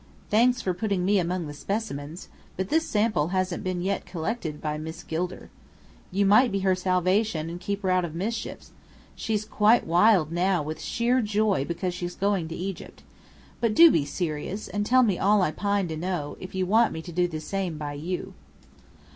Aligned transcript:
"Thanks 0.31 0.63
for 0.63 0.73
putting 0.73 1.05
me 1.05 1.19
among 1.19 1.45
the 1.45 1.53
'specimens.' 1.53 2.27
But 2.57 2.69
this 2.69 2.87
sample 2.87 3.27
hasn't 3.27 3.63
yet 3.67 4.03
been 4.03 4.11
collected 4.11 4.59
by 4.59 4.79
Miss 4.79 5.03
Gilder." 5.03 5.51
"You 6.11 6.25
might 6.25 6.51
be 6.51 6.61
her 6.61 6.73
salvation, 6.73 7.51
and 7.51 7.59
keep 7.59 7.83
her 7.83 7.91
out 7.91 8.03
of 8.03 8.15
mischief. 8.15 8.71
She's 9.15 9.45
quite 9.45 9.85
wild 9.85 10.31
now 10.31 10.63
with 10.63 10.81
sheer 10.81 11.21
joy 11.21 11.65
because 11.65 11.93
she's 11.93 12.15
going 12.15 12.47
to 12.47 12.55
Egypt. 12.55 13.03
But 13.59 13.75
do 13.75 13.91
be 13.91 14.03
serious, 14.03 14.67
and 14.67 14.87
tell 14.87 15.03
me 15.03 15.19
all 15.19 15.43
I 15.43 15.51
pine 15.51 15.87
to 15.89 15.97
know, 15.97 16.35
if 16.39 16.55
you 16.55 16.65
want 16.65 16.93
me 16.93 17.03
to 17.03 17.11
do 17.11 17.27
the 17.27 17.39
same 17.39 17.77
by 17.77 17.93
you." 17.93 18.33